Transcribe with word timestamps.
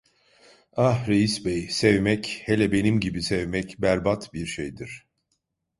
Ah, 0.87 0.99
reis 1.09 1.35
bey, 1.45 1.61
sevmek, 1.69 2.41
hele 2.45 2.71
benim 2.71 2.99
gibi 2.99 3.21
sevmek 3.21 3.81
berbat 3.81 4.33
bir 4.33 4.45
şeydir. 4.45 5.05